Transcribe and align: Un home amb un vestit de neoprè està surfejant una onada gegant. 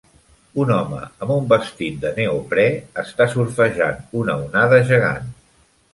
Un 0.61 0.69
home 0.75 1.01
amb 1.25 1.33
un 1.35 1.49
vestit 1.51 1.99
de 2.05 2.11
neoprè 2.17 2.65
està 3.03 3.31
surfejant 3.35 4.03
una 4.23 4.39
onada 4.49 4.85
gegant. 4.93 5.33